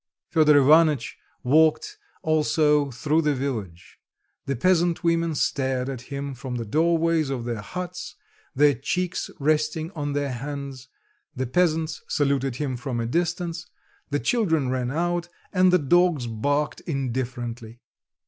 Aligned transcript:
Fedor 0.31 0.57
Ivanitch 0.57 1.15
walked 1.43 1.99
also 2.23 2.89
through 2.89 3.21
the 3.21 3.35
village; 3.35 3.99
the 4.47 4.55
peasant 4.55 5.03
women 5.03 5.35
stared 5.35 5.89
at 5.89 6.01
him 6.09 6.33
from 6.33 6.55
the 6.55 6.65
doorways 6.65 7.29
of 7.29 7.45
their 7.45 7.61
huts, 7.61 8.15
their 8.55 8.73
cheeks 8.73 9.29
resting 9.39 9.91
on 9.91 10.13
their 10.13 10.31
hands; 10.31 10.87
the 11.35 11.45
peasants 11.45 12.01
saluted 12.07 12.55
him 12.55 12.77
from 12.77 12.99
a 12.99 13.05
distance, 13.05 13.67
the 14.09 14.19
children 14.19 14.71
ran 14.71 14.89
out, 14.89 15.29
and 15.53 15.71
the 15.71 15.77
dogs 15.77 16.25
barked 16.25 16.79
indifferently. 16.87 17.79